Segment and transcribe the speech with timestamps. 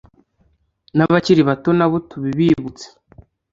[0.95, 2.85] nabakili bato nabo tubibibutse